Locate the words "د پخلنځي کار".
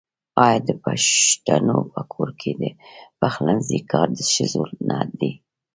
2.61-4.07